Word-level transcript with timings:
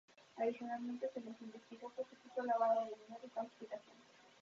Adicionalmente, 0.35 1.09
se 1.13 1.21
les 1.21 1.39
investigó 1.43 1.87
por 1.91 2.09
supuesto 2.09 2.43
lavado 2.43 2.85
de 2.85 2.95
dinero 2.95 3.21
y 3.23 3.29
conspiración. 3.29 3.97